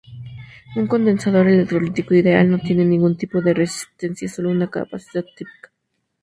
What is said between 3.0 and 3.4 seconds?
tipo